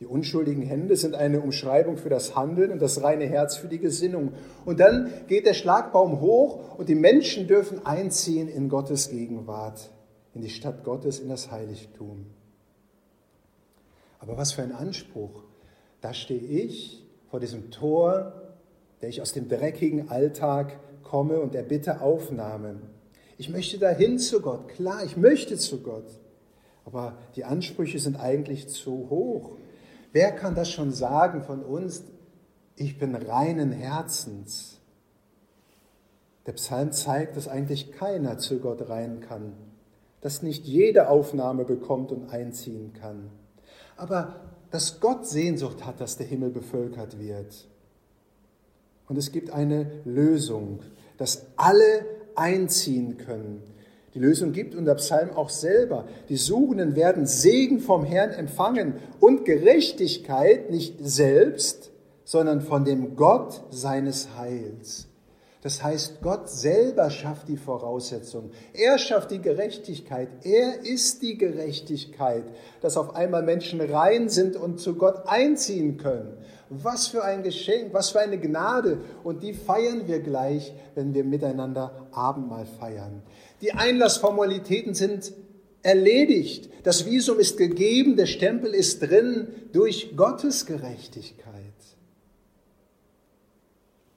Die 0.00 0.06
unschuldigen 0.06 0.62
Hände 0.62 0.96
sind 0.96 1.14
eine 1.16 1.40
Umschreibung 1.40 1.96
für 1.96 2.08
das 2.08 2.36
Handeln 2.36 2.70
und 2.70 2.80
das 2.80 3.02
reine 3.02 3.26
Herz 3.26 3.56
für 3.56 3.66
die 3.66 3.80
Gesinnung. 3.80 4.32
Und 4.64 4.78
dann 4.78 5.12
geht 5.26 5.44
der 5.44 5.54
Schlagbaum 5.54 6.20
hoch 6.20 6.78
und 6.78 6.88
die 6.88 6.94
Menschen 6.94 7.48
dürfen 7.48 7.84
einziehen 7.84 8.48
in 8.48 8.68
Gottes 8.68 9.10
Gegenwart, 9.10 9.90
in 10.34 10.42
die 10.42 10.50
Stadt 10.50 10.84
Gottes, 10.84 11.18
in 11.18 11.28
das 11.28 11.50
Heiligtum. 11.50 12.26
Aber 14.20 14.36
was 14.36 14.52
für 14.52 14.62
ein 14.62 14.72
Anspruch. 14.72 15.42
Da 16.00 16.14
stehe 16.14 16.40
ich 16.40 17.04
vor 17.28 17.40
diesem 17.40 17.72
Tor, 17.72 18.32
der 19.02 19.08
ich 19.08 19.20
aus 19.20 19.32
dem 19.32 19.48
dreckigen 19.48 20.10
Alltag 20.10 20.78
komme 21.02 21.40
und 21.40 21.54
der 21.54 21.62
Bitte 21.62 22.00
Aufnahme. 22.00 22.76
Ich 23.36 23.48
möchte 23.48 23.78
dahin 23.78 24.18
zu 24.18 24.40
Gott, 24.40 24.68
klar, 24.68 25.04
ich 25.04 25.16
möchte 25.16 25.56
zu 25.56 25.82
Gott. 25.82 26.06
Aber 26.84 27.18
die 27.36 27.44
Ansprüche 27.44 27.98
sind 27.98 28.16
eigentlich 28.16 28.68
zu 28.68 29.08
hoch. 29.10 29.56
Wer 30.12 30.32
kann 30.32 30.54
das 30.54 30.70
schon 30.70 30.92
sagen 30.92 31.42
von 31.42 31.62
uns? 31.62 32.04
Ich 32.76 32.98
bin 32.98 33.14
reinen 33.14 33.72
Herzens. 33.72 34.80
Der 36.46 36.52
Psalm 36.52 36.92
zeigt, 36.92 37.36
dass 37.36 37.48
eigentlich 37.48 37.92
keiner 37.92 38.38
zu 38.38 38.58
Gott 38.58 38.88
rein 38.88 39.20
kann, 39.20 39.52
dass 40.20 40.42
nicht 40.42 40.64
jede 40.64 41.10
Aufnahme 41.10 41.64
bekommt 41.64 42.10
und 42.10 42.30
einziehen 42.30 42.92
kann. 42.94 43.30
Aber 43.96 44.40
dass 44.70 45.00
Gott 45.00 45.26
Sehnsucht 45.26 45.84
hat, 45.84 46.00
dass 46.00 46.16
der 46.16 46.26
Himmel 46.26 46.50
bevölkert 46.50 47.18
wird. 47.18 47.68
Und 49.08 49.18
es 49.18 49.32
gibt 49.32 49.50
eine 49.50 49.90
Lösung, 50.04 50.80
dass 51.16 51.46
alle 51.56 52.06
einziehen 52.34 53.16
können, 53.18 53.62
die 54.18 54.24
Lösung 54.24 54.52
gibt 54.52 54.74
und 54.74 54.84
der 54.84 54.96
Psalm 54.96 55.30
auch 55.30 55.48
selber. 55.48 56.04
Die 56.28 56.36
Suchenden 56.36 56.96
werden 56.96 57.26
Segen 57.26 57.78
vom 57.78 58.04
Herrn 58.04 58.30
empfangen 58.30 58.94
und 59.20 59.44
Gerechtigkeit 59.44 60.70
nicht 60.70 60.96
selbst, 61.00 61.90
sondern 62.24 62.60
von 62.60 62.84
dem 62.84 63.14
Gott 63.14 63.62
seines 63.70 64.36
Heils. 64.36 65.06
Das 65.62 65.82
heißt, 65.82 66.22
Gott 66.22 66.48
selber 66.48 67.10
schafft 67.10 67.48
die 67.48 67.56
Voraussetzung. 67.56 68.50
Er 68.74 68.96
schafft 68.98 69.32
die 69.32 69.42
Gerechtigkeit. 69.42 70.28
Er 70.44 70.84
ist 70.84 71.20
die 71.22 71.36
Gerechtigkeit, 71.36 72.44
dass 72.80 72.96
auf 72.96 73.16
einmal 73.16 73.42
Menschen 73.42 73.80
rein 73.80 74.28
sind 74.28 74.56
und 74.56 74.78
zu 74.78 74.94
Gott 74.94 75.22
einziehen 75.26 75.96
können. 75.96 76.38
Was 76.70 77.08
für 77.08 77.24
ein 77.24 77.42
Geschenk, 77.42 77.92
was 77.92 78.10
für 78.10 78.20
eine 78.20 78.38
Gnade. 78.38 78.98
Und 79.24 79.42
die 79.42 79.52
feiern 79.52 80.06
wir 80.06 80.20
gleich, 80.20 80.72
wenn 80.94 81.12
wir 81.12 81.24
miteinander 81.24 82.08
Abendmahl 82.12 82.66
feiern. 82.66 83.22
Die 83.60 83.72
Einlassformalitäten 83.72 84.94
sind 84.94 85.32
erledigt. 85.82 86.70
Das 86.84 87.06
Visum 87.06 87.38
ist 87.38 87.56
gegeben, 87.56 88.16
der 88.16 88.26
Stempel 88.26 88.74
ist 88.74 89.00
drin 89.00 89.48
durch 89.72 90.16
Gottes 90.16 90.66
Gerechtigkeit. 90.66 91.54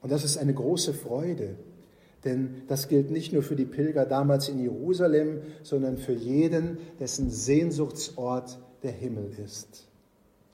Und 0.02 0.12
das 0.12 0.24
ist 0.24 0.38
eine 0.38 0.54
große 0.54 0.94
Freude, 0.94 1.56
denn 2.24 2.64
das 2.68 2.88
gilt 2.88 3.12
nicht 3.12 3.34
nur 3.34 3.44
für 3.44 3.56
die 3.56 3.66
Pilger 3.66 4.06
damals 4.06 4.50
in 4.50 4.60
Jerusalem, 4.60 5.42
sondern 5.64 5.98
für 5.98 6.14
jeden, 6.14 6.78
dessen 7.00 7.30
Sehnsuchtsort 7.30 8.60
der 8.84 8.92
Himmel 8.92 9.32
ist. 9.44 9.88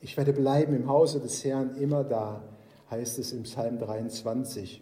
Ich 0.02 0.16
werde 0.18 0.34
bleiben 0.34 0.76
im 0.76 0.88
Hause 0.88 1.20
des 1.20 1.44
Herrn 1.44 1.76
immer 1.78 2.04
da, 2.04 2.44
heißt 2.92 3.20
es 3.20 3.32
im 3.32 3.44
Psalm 3.44 3.80
23. 3.80 4.82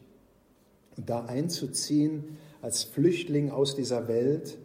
Und 0.97 1.09
da 1.09 1.25
einzuziehen 1.25 2.37
als 2.65 2.83
Flüchtling 2.83 3.51
aus 3.51 3.75
dieser 3.75 4.07
Welt, 4.07 4.57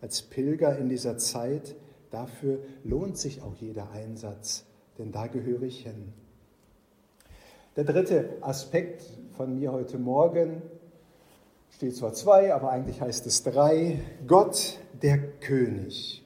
als 0.00 0.22
Pilger 0.22 0.78
in 0.78 0.88
dieser 0.88 1.18
Zeit, 1.18 1.76
dafür 2.10 2.60
lohnt 2.82 3.18
sich 3.18 3.42
auch 3.42 3.54
jeder 3.60 3.90
Einsatz, 3.90 4.64
denn 4.96 5.12
da 5.12 5.26
gehöre 5.26 5.64
ich 5.64 5.82
hin. 5.82 6.14
Der 7.76 7.84
dritte 7.84 8.38
Aspekt 8.40 9.02
von 9.36 9.54
mir 9.54 9.70
heute 9.70 9.98
Morgen 9.98 10.62
steht 11.68 11.94
zwar 11.94 12.14
zwei, 12.14 12.54
aber 12.54 12.70
eigentlich 12.70 13.02
heißt 13.02 13.26
es 13.26 13.42
drei. 13.42 14.00
Gott, 14.26 14.78
der 15.02 15.18
König. 15.18 16.24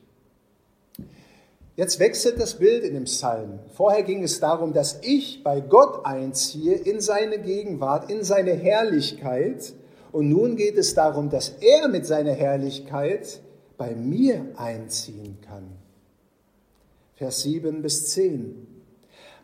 Jetzt 1.74 1.98
wechselt 1.98 2.38
das 2.38 2.54
Bild 2.54 2.84
in 2.84 2.94
dem 2.94 3.04
Psalm. 3.06 3.58
Vorher 3.74 4.04
ging 4.04 4.22
es 4.22 4.38
darum, 4.38 4.72
dass 4.72 5.00
ich 5.02 5.42
bei 5.42 5.60
Gott 5.60 6.06
einziehe 6.06 6.74
in 6.74 7.00
seine 7.00 7.40
Gegenwart, 7.40 8.12
in 8.12 8.22
seine 8.22 8.52
Herrlichkeit. 8.52 9.74
Und 10.16 10.30
nun 10.30 10.56
geht 10.56 10.78
es 10.78 10.94
darum, 10.94 11.28
dass 11.28 11.50
er 11.60 11.88
mit 11.88 12.06
seiner 12.06 12.32
Herrlichkeit 12.32 13.42
bei 13.76 13.94
mir 13.94 14.46
einziehen 14.56 15.36
kann. 15.46 15.64
Vers 17.16 17.42
7 17.42 17.82
bis 17.82 18.12
10. 18.12 18.66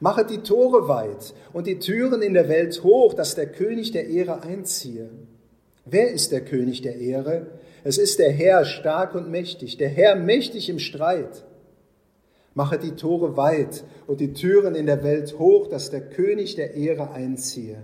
Machet 0.01 0.31
die 0.31 0.39
Tore 0.39 0.89
weit 0.89 1.35
und 1.53 1.67
die 1.67 1.79
Türen 1.79 2.23
in 2.23 2.33
der 2.33 2.49
Welt 2.49 2.83
hoch, 2.85 3.13
dass 3.13 3.35
der 3.35 3.53
König 3.53 3.93
der 3.93 4.07
Ehre 4.07 4.45
einziehe. 4.45 5.11
Wer 5.85 6.11
ist 6.11 6.33
der 6.33 6.43
König 6.43 6.81
der 6.81 6.97
Ehre? 6.97 7.49
Es 7.85 7.99
ist 7.99 8.19
der 8.19 8.33
Herr 8.33 8.65
stark 8.65 9.15
und 9.15 9.31
mächtig, 9.31 9.77
der 9.77 9.91
Herr 9.91 10.17
mächtig 10.17 10.71
im 10.71 10.79
Streit. 10.79 11.45
Machet 12.55 12.83
die 12.83 12.97
Tore 12.97 13.37
weit 13.37 13.85
und 14.07 14.21
die 14.21 14.33
Türen 14.33 14.75
in 14.75 14.87
der 14.87 15.05
Welt 15.05 15.39
hoch, 15.39 15.69
dass 15.69 15.91
der 15.91 16.01
König 16.01 16.55
der 16.55 16.73
Ehre 16.73 17.11
einziehe. 17.11 17.77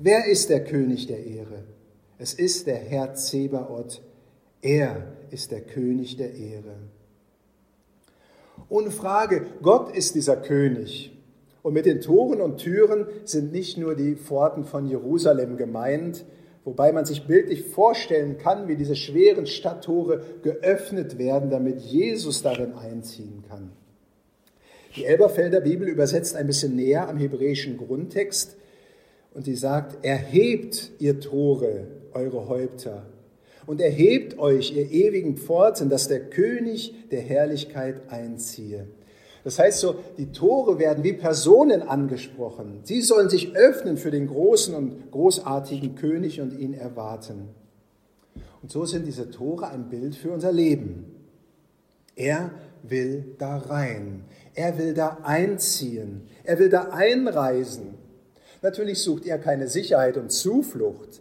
Wer 0.00 0.26
ist 0.26 0.50
der 0.50 0.64
König 0.64 1.06
der 1.06 1.24
Ehre? 1.24 1.75
Es 2.18 2.32
ist 2.32 2.66
der 2.66 2.76
Herr 2.76 3.14
Zebaoth. 3.14 4.00
Er 4.62 5.12
ist 5.30 5.50
der 5.50 5.60
König 5.60 6.16
der 6.16 6.34
Ehre. 6.34 6.76
Ohne 8.68 8.90
Frage, 8.90 9.46
Gott 9.62 9.94
ist 9.94 10.14
dieser 10.14 10.36
König. 10.36 11.12
Und 11.62 11.74
mit 11.74 11.84
den 11.84 12.00
Toren 12.00 12.40
und 12.40 12.58
Türen 12.58 13.06
sind 13.24 13.52
nicht 13.52 13.76
nur 13.76 13.94
die 13.94 14.14
Pforten 14.14 14.64
von 14.64 14.86
Jerusalem 14.86 15.56
gemeint, 15.56 16.24
wobei 16.64 16.90
man 16.92 17.04
sich 17.04 17.26
bildlich 17.26 17.64
vorstellen 17.64 18.38
kann, 18.38 18.66
wie 18.66 18.76
diese 18.76 18.96
schweren 18.96 19.46
Stadttore 19.46 20.22
geöffnet 20.42 21.18
werden, 21.18 21.50
damit 21.50 21.80
Jesus 21.80 22.42
darin 22.42 22.74
einziehen 22.74 23.44
kann. 23.48 23.72
Die 24.96 25.04
Elberfelder 25.04 25.60
Bibel 25.60 25.86
übersetzt 25.86 26.34
ein 26.34 26.46
bisschen 26.46 26.74
näher 26.74 27.08
am 27.08 27.18
hebräischen 27.18 27.76
Grundtext 27.76 28.56
und 29.34 29.46
die 29.46 29.54
sagt, 29.54 30.02
erhebt 30.04 30.92
ihr 30.98 31.20
Tore, 31.20 31.86
eure 32.16 32.48
Häupter, 32.48 33.06
und 33.66 33.80
erhebt 33.80 34.38
euch, 34.38 34.74
ihr 34.74 34.90
ewigen 34.90 35.36
Pforten, 35.36 35.88
dass 35.88 36.08
der 36.08 36.20
König 36.20 36.94
der 37.10 37.20
Herrlichkeit 37.20 38.10
einziehe. 38.10 38.86
Das 39.44 39.58
heißt 39.58 39.80
so, 39.80 39.96
die 40.18 40.32
Tore 40.32 40.78
werden 40.78 41.04
wie 41.04 41.12
Personen 41.12 41.82
angesprochen. 41.82 42.80
Sie 42.82 43.00
sollen 43.00 43.28
sich 43.28 43.54
öffnen 43.54 43.96
für 43.96 44.10
den 44.10 44.26
großen 44.26 44.74
und 44.74 45.10
großartigen 45.12 45.94
König 45.94 46.40
und 46.40 46.58
ihn 46.58 46.74
erwarten. 46.74 47.48
Und 48.62 48.72
so 48.72 48.84
sind 48.84 49.06
diese 49.06 49.30
Tore 49.30 49.68
ein 49.68 49.88
Bild 49.88 50.16
für 50.16 50.30
unser 50.30 50.50
Leben. 50.50 51.06
Er 52.16 52.50
will 52.82 53.36
da 53.38 53.58
rein. 53.58 54.24
Er 54.54 54.78
will 54.78 54.94
da 54.94 55.18
einziehen. 55.22 56.22
Er 56.42 56.58
will 56.58 56.68
da 56.68 56.88
einreisen. 56.90 57.94
Natürlich 58.62 59.00
sucht 59.00 59.26
er 59.26 59.38
keine 59.38 59.68
Sicherheit 59.68 60.16
und 60.16 60.32
Zuflucht. 60.32 61.20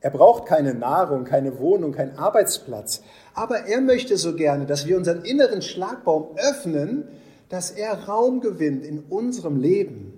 Er 0.00 0.10
braucht 0.10 0.46
keine 0.46 0.74
Nahrung, 0.74 1.24
keine 1.24 1.58
Wohnung, 1.58 1.92
keinen 1.92 2.16
Arbeitsplatz. 2.16 3.02
Aber 3.34 3.66
er 3.66 3.80
möchte 3.80 4.16
so 4.16 4.34
gerne, 4.34 4.66
dass 4.66 4.86
wir 4.86 4.96
unseren 4.96 5.22
inneren 5.24 5.62
Schlagbaum 5.62 6.36
öffnen, 6.36 7.08
dass 7.48 7.70
er 7.70 8.06
Raum 8.06 8.40
gewinnt 8.40 8.84
in 8.84 9.00
unserem 9.00 9.56
Leben 9.60 10.14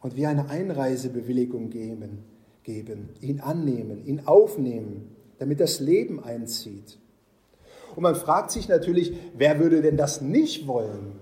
und 0.00 0.16
wir 0.16 0.28
eine 0.28 0.50
Einreisebewilligung 0.50 1.70
geben, 1.70 2.24
geben, 2.62 3.10
ihn 3.20 3.40
annehmen, 3.40 4.04
ihn 4.06 4.22
aufnehmen, 4.26 5.16
damit 5.38 5.60
das 5.60 5.80
Leben 5.80 6.22
einzieht. 6.22 6.98
Und 7.94 8.02
man 8.02 8.14
fragt 8.14 8.50
sich 8.50 8.68
natürlich, 8.68 9.16
wer 9.36 9.58
würde 9.58 9.80
denn 9.80 9.96
das 9.96 10.20
nicht 10.20 10.66
wollen? 10.66 11.18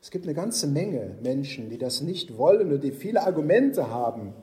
Es 0.00 0.10
gibt 0.10 0.24
eine 0.24 0.34
ganze 0.34 0.66
Menge 0.66 1.16
Menschen, 1.22 1.70
die 1.70 1.78
das 1.78 2.00
nicht 2.00 2.36
wollen 2.36 2.72
und 2.72 2.82
die 2.82 2.92
viele 2.92 3.22
Argumente 3.22 3.90
haben. 3.90 4.34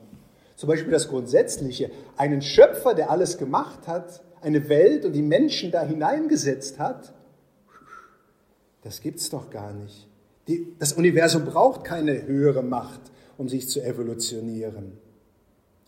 Zum 0.56 0.68
Beispiel 0.68 0.92
das 0.92 1.08
Grundsätzliche, 1.08 1.90
einen 2.16 2.42
Schöpfer, 2.42 2.94
der 2.94 3.10
alles 3.10 3.38
gemacht 3.38 3.86
hat, 3.86 4.22
eine 4.40 4.68
Welt 4.68 5.04
und 5.04 5.12
die 5.12 5.22
Menschen 5.22 5.70
da 5.70 5.82
hineingesetzt 5.82 6.78
hat, 6.78 7.12
das 8.82 9.00
gibt 9.00 9.20
es 9.20 9.30
doch 9.30 9.50
gar 9.50 9.72
nicht. 9.72 10.08
Die, 10.48 10.74
das 10.78 10.92
Universum 10.92 11.44
braucht 11.44 11.84
keine 11.84 12.26
höhere 12.26 12.62
Macht, 12.62 13.00
um 13.38 13.48
sich 13.48 13.68
zu 13.68 13.80
evolutionieren. 13.80 14.98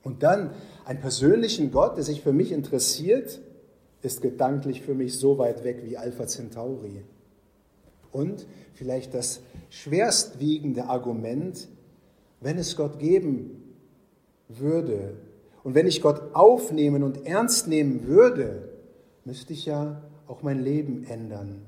Und 0.04 0.22
dann 0.22 0.50
einen 0.84 1.00
persönlichen 1.00 1.72
Gott, 1.72 1.96
der 1.96 2.04
sich 2.04 2.22
für 2.22 2.32
mich 2.32 2.52
interessiert, 2.52 3.40
ist 4.02 4.20
gedanklich 4.20 4.82
für 4.82 4.94
mich 4.94 5.18
so 5.18 5.38
weit 5.38 5.64
weg 5.64 5.82
wie 5.84 5.96
Alpha 5.96 6.26
Centauri. 6.26 7.02
Und 8.12 8.46
vielleicht 8.74 9.14
das 9.14 9.40
schwerstwiegende 9.70 10.84
Argument, 10.84 11.68
wenn 12.40 12.58
es 12.58 12.76
Gott 12.76 12.98
geben 12.98 13.63
würde 14.48 15.14
und 15.64 15.74
wenn 15.74 15.86
ich 15.86 16.02
Gott 16.02 16.34
aufnehmen 16.34 17.02
und 17.02 17.26
ernst 17.26 17.66
nehmen 17.66 18.06
würde, 18.06 18.68
müsste 19.24 19.54
ich 19.54 19.64
ja 19.64 20.02
auch 20.28 20.42
mein 20.42 20.62
Leben 20.62 21.06
ändern. 21.08 21.62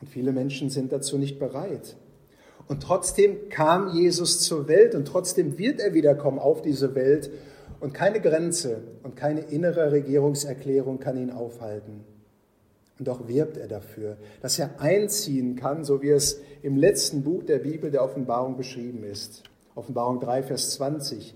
Und 0.00 0.08
viele 0.08 0.32
Menschen 0.32 0.70
sind 0.70 0.92
dazu 0.92 1.18
nicht 1.18 1.38
bereit. 1.38 1.96
Und 2.68 2.82
trotzdem 2.82 3.50
kam 3.50 3.94
Jesus 3.94 4.40
zur 4.40 4.66
Welt 4.66 4.94
und 4.94 5.06
trotzdem 5.06 5.58
wird 5.58 5.78
er 5.78 5.94
wiederkommen 5.94 6.38
auf 6.38 6.62
diese 6.62 6.94
Welt 6.94 7.30
und 7.80 7.92
keine 7.92 8.20
Grenze 8.20 8.78
und 9.02 9.14
keine 9.14 9.42
innere 9.42 9.92
Regierungserklärung 9.92 10.98
kann 10.98 11.18
ihn 11.18 11.30
aufhalten. 11.30 12.04
Und 12.98 13.08
doch 13.08 13.28
wirbt 13.28 13.58
er 13.58 13.68
dafür, 13.68 14.16
dass 14.40 14.58
er 14.58 14.80
einziehen 14.80 15.54
kann, 15.54 15.84
so 15.84 16.00
wie 16.00 16.08
es 16.08 16.40
im 16.62 16.76
letzten 16.76 17.22
Buch 17.22 17.44
der 17.44 17.58
Bibel 17.58 17.90
der 17.90 18.02
Offenbarung 18.02 18.56
beschrieben 18.56 19.04
ist. 19.04 19.42
Offenbarung 19.74 20.18
3, 20.20 20.42
Vers 20.42 20.70
20. 20.70 21.34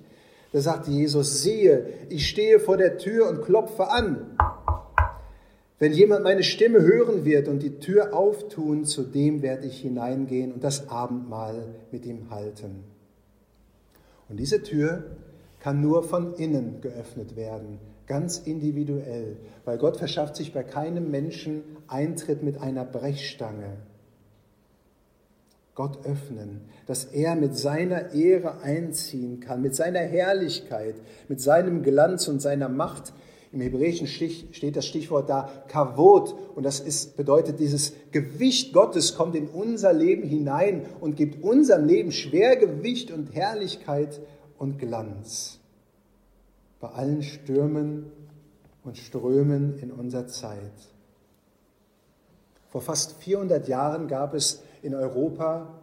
Da 0.52 0.60
sagt 0.60 0.88
Jesus, 0.88 1.42
siehe, 1.42 1.86
ich 2.08 2.28
stehe 2.28 2.58
vor 2.58 2.76
der 2.76 2.98
Tür 2.98 3.28
und 3.28 3.42
klopfe 3.42 3.90
an. 3.90 4.36
Wenn 5.78 5.92
jemand 5.92 6.24
meine 6.24 6.42
Stimme 6.42 6.82
hören 6.82 7.24
wird 7.24 7.48
und 7.48 7.62
die 7.62 7.78
Tür 7.78 8.14
auftun, 8.14 8.84
zu 8.84 9.02
dem 9.02 9.42
werde 9.42 9.66
ich 9.66 9.80
hineingehen 9.80 10.52
und 10.52 10.62
das 10.62 10.88
Abendmahl 10.88 11.74
mit 11.90 12.04
ihm 12.04 12.30
halten. 12.30 12.84
Und 14.28 14.38
diese 14.38 14.62
Tür 14.62 15.04
kann 15.60 15.80
nur 15.80 16.02
von 16.02 16.34
innen 16.34 16.80
geöffnet 16.80 17.36
werden, 17.36 17.78
ganz 18.06 18.38
individuell, 18.38 19.36
weil 19.64 19.78
Gott 19.78 19.96
verschafft 19.96 20.36
sich 20.36 20.52
bei 20.52 20.64
keinem 20.64 21.10
Menschen 21.10 21.62
Eintritt 21.86 22.42
mit 22.42 22.60
einer 22.60 22.84
Brechstange. 22.84 23.78
Gott 25.80 26.04
öffnen, 26.04 26.60
dass 26.84 27.06
er 27.06 27.36
mit 27.36 27.56
seiner 27.56 28.12
Ehre 28.12 28.60
einziehen 28.60 29.40
kann, 29.40 29.62
mit 29.62 29.74
seiner 29.74 30.00
Herrlichkeit, 30.00 30.94
mit 31.26 31.40
seinem 31.40 31.82
Glanz 31.82 32.28
und 32.28 32.42
seiner 32.42 32.68
Macht. 32.68 33.14
Im 33.50 33.62
Hebräischen 33.62 34.06
steht 34.06 34.76
das 34.76 34.84
Stichwort 34.84 35.30
da 35.30 35.48
Kavod 35.68 36.34
und 36.54 36.64
das 36.64 36.80
ist, 36.80 37.16
bedeutet, 37.16 37.60
dieses 37.60 37.94
Gewicht 38.12 38.74
Gottes 38.74 39.14
kommt 39.14 39.34
in 39.34 39.48
unser 39.48 39.94
Leben 39.94 40.22
hinein 40.22 40.84
und 41.00 41.16
gibt 41.16 41.42
unserem 41.42 41.86
Leben 41.86 42.12
Schwergewicht 42.12 43.10
und 43.10 43.34
Herrlichkeit 43.34 44.20
und 44.58 44.78
Glanz. 44.78 45.60
Bei 46.78 46.88
allen 46.88 47.22
Stürmen 47.22 48.12
und 48.84 48.98
Strömen 48.98 49.78
in 49.78 49.90
unserer 49.92 50.26
Zeit. 50.26 50.60
Vor 52.68 52.82
fast 52.82 53.14
400 53.22 53.66
Jahren 53.66 54.06
gab 54.06 54.34
es 54.34 54.62
in 54.82 54.94
Europa 54.94 55.80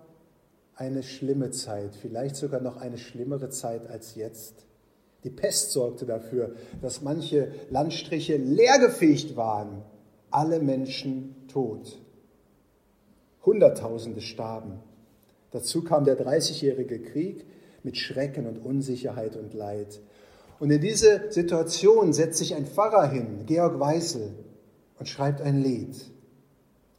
eine 0.75 1.03
schlimme 1.03 1.51
Zeit, 1.51 1.95
vielleicht 1.95 2.35
sogar 2.35 2.61
noch 2.61 2.77
eine 2.77 2.97
schlimmere 2.97 3.49
Zeit 3.49 3.89
als 3.89 4.15
jetzt. 4.15 4.65
Die 5.23 5.29
Pest 5.29 5.71
sorgte 5.71 6.05
dafür, 6.05 6.55
dass 6.81 7.01
manche 7.01 7.51
Landstriche 7.69 8.37
leergefegt 8.37 9.35
waren, 9.35 9.81
alle 10.29 10.59
Menschen 10.59 11.47
tot. 11.47 11.99
Hunderttausende 13.43 14.21
starben. 14.21 14.79
Dazu 15.51 15.83
kam 15.83 16.05
der 16.05 16.15
Dreißigjährige 16.15 17.01
Krieg 17.01 17.45
mit 17.83 17.97
Schrecken 17.97 18.45
und 18.45 18.59
Unsicherheit 18.59 19.35
und 19.35 19.53
Leid. 19.53 20.01
Und 20.59 20.71
in 20.71 20.81
diese 20.81 21.31
Situation 21.31 22.13
setzt 22.13 22.39
sich 22.39 22.55
ein 22.55 22.65
Pfarrer 22.65 23.07
hin, 23.07 23.45
Georg 23.45 23.79
Weißel, 23.79 24.33
und 24.99 25.07
schreibt 25.07 25.41
ein 25.41 25.61
Lied. 25.61 25.95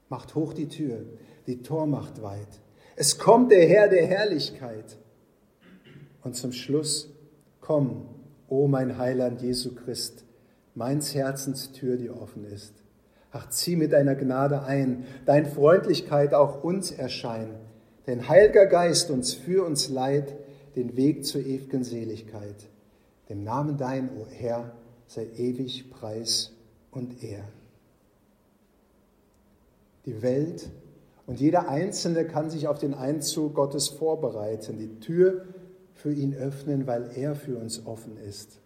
Macht 0.08 0.34
hoch 0.34 0.54
die 0.54 0.68
Tür, 0.68 1.04
die 1.48 1.62
Tor 1.62 1.86
macht 1.86 2.22
weit. 2.22 2.60
Es 2.94 3.18
kommt 3.18 3.50
der 3.50 3.66
Herr 3.66 3.88
der 3.88 4.06
Herrlichkeit. 4.06 4.98
Und 6.22 6.36
zum 6.36 6.52
Schluss, 6.52 7.08
komm, 7.60 8.02
o 8.48 8.64
oh 8.64 8.68
mein 8.68 8.98
Heiland 8.98 9.40
Jesu 9.40 9.74
Christ, 9.74 10.24
meins 10.74 11.14
Herzens 11.14 11.72
Tür, 11.72 11.96
die 11.96 12.10
offen 12.10 12.44
ist. 12.44 12.74
Ach, 13.32 13.48
zieh 13.48 13.76
mit 13.76 13.92
deiner 13.92 14.14
Gnade 14.14 14.62
ein, 14.62 15.06
dein 15.24 15.46
Freundlichkeit 15.46 16.34
auch 16.34 16.62
uns 16.62 16.90
erschein, 16.90 17.54
denn 18.06 18.28
Heiliger 18.28 18.66
Geist 18.66 19.10
uns 19.10 19.32
für 19.32 19.64
uns 19.64 19.88
leid, 19.88 20.36
den 20.76 20.96
Weg 20.96 21.24
zur 21.24 21.40
ewigen 21.40 21.82
Seligkeit. 21.82 22.68
Dem 23.30 23.42
Namen 23.42 23.78
dein, 23.78 24.10
o 24.10 24.22
oh 24.22 24.26
Herr, 24.30 24.72
sei 25.06 25.26
ewig 25.36 25.90
Preis 25.90 26.52
und 26.90 27.22
Ehr. 27.22 27.44
Die 30.04 30.20
Welt 30.22 30.70
und 31.28 31.40
jeder 31.40 31.68
Einzelne 31.68 32.24
kann 32.24 32.48
sich 32.48 32.68
auf 32.68 32.78
den 32.78 32.94
Einzug 32.94 33.54
Gottes 33.54 33.88
vorbereiten, 33.88 34.78
die 34.78 34.98
Tür 34.98 35.44
für 35.92 36.10
ihn 36.10 36.34
öffnen, 36.34 36.86
weil 36.86 37.10
er 37.14 37.36
für 37.36 37.58
uns 37.58 37.84
offen 37.84 38.16
ist. 38.16 38.58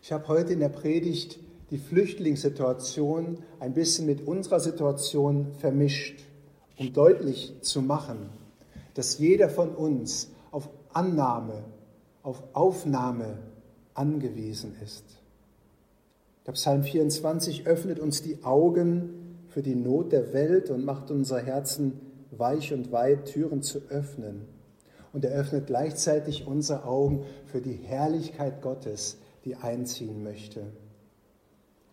Ich 0.00 0.10
habe 0.10 0.26
heute 0.28 0.54
in 0.54 0.60
der 0.60 0.70
Predigt 0.70 1.38
die 1.70 1.76
Flüchtlingssituation 1.76 3.36
ein 3.60 3.74
bisschen 3.74 4.06
mit 4.06 4.26
unserer 4.26 4.58
Situation 4.58 5.48
vermischt, 5.58 6.24
um 6.78 6.94
deutlich 6.94 7.56
zu 7.60 7.82
machen, 7.82 8.30
dass 8.94 9.18
jeder 9.18 9.50
von 9.50 9.74
uns 9.74 10.30
auf 10.50 10.70
Annahme, 10.94 11.62
auf 12.22 12.42
Aufnahme 12.54 13.36
angewiesen 13.92 14.76
ist. 14.82 15.04
Der 16.46 16.52
Psalm 16.52 16.84
24 16.84 17.66
öffnet 17.66 18.00
uns 18.00 18.22
die 18.22 18.42
Augen 18.44 19.21
für 19.52 19.62
die 19.62 19.74
Not 19.74 20.12
der 20.12 20.32
Welt 20.32 20.70
und 20.70 20.84
macht 20.84 21.10
unser 21.10 21.38
Herzen 21.38 22.00
weich 22.30 22.72
und 22.72 22.90
weit, 22.92 23.26
Türen 23.26 23.62
zu 23.62 23.80
öffnen. 23.90 24.46
Und 25.12 25.24
er 25.24 25.32
öffnet 25.32 25.66
gleichzeitig 25.66 26.46
unsere 26.46 26.84
Augen 26.84 27.24
für 27.46 27.60
die 27.60 27.74
Herrlichkeit 27.74 28.62
Gottes, 28.62 29.18
die 29.44 29.56
einziehen 29.56 30.22
möchte. 30.22 30.62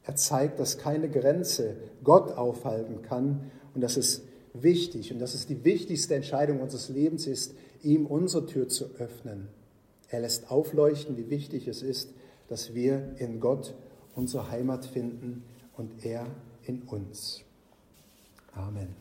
Er 0.04 0.15
zeigt, 0.15 0.60
dass 0.60 0.78
keine 0.78 1.10
Grenze 1.10 1.76
Gott 2.04 2.32
aufhalten 2.38 3.02
kann 3.02 3.52
und 3.76 3.82
dass 3.82 3.98
es 3.98 4.24
wichtig 4.54 5.12
und 5.12 5.19
dass 5.19 5.34
es 5.34 5.45
die 5.45 5.63
wichtigste 5.65 6.15
Entscheidung 6.15 6.62
unseres 6.62 6.89
Lebens 6.89 7.28
ist, 7.28 7.56
ihm 7.84 8.06
unsere 8.06 8.45
Tür 8.45 8.69
zu 8.69 8.86
öffnen. 8.98 9.50
Er 10.08 10.22
lässt 10.22 10.50
aufleuchten, 10.50 11.17
wie 11.17 11.30
wichtig 11.30 11.67
es 11.67 11.82
ist, 11.82 12.10
dass 12.48 12.74
wir 12.74 13.15
in 13.17 13.39
Gott 13.39 13.76
unsere 14.15 14.50
Heimat 14.50 14.86
finden 14.86 15.43
und 15.78 16.06
er 16.06 16.26
in 16.63 16.82
uns. 16.84 17.43
Amen. 18.58 18.96